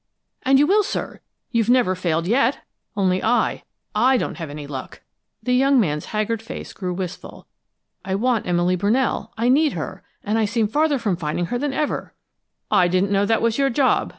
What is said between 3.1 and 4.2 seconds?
I I